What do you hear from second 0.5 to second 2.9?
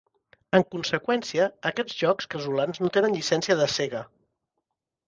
En conseqüència, aquests jocs casolans